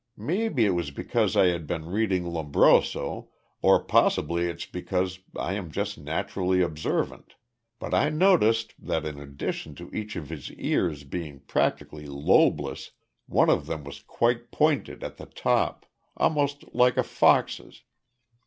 [0.17, 3.29] Maybe it was because I had been reading Lombroso,
[3.61, 7.35] or possibly it's because I am just naturally observant,
[7.77, 12.93] but I noticed that, in addition to each of his ears being practically lobeless,
[13.27, 15.85] one of them was quite pointed at the top
[16.17, 17.83] almost like a fox's.